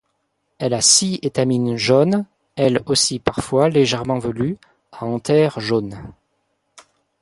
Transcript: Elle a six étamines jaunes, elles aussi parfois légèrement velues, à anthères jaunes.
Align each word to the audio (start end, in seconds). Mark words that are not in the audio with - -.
Elle 0.57 0.73
a 0.73 0.81
six 0.81 1.19
étamines 1.21 1.75
jaunes, 1.75 2.25
elles 2.55 2.81
aussi 2.87 3.19
parfois 3.19 3.69
légèrement 3.69 4.17
velues, 4.17 4.57
à 4.91 5.05
anthères 5.05 5.59
jaunes. 5.59 6.01